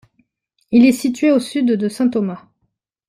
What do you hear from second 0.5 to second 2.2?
Il est situé au sud de Saint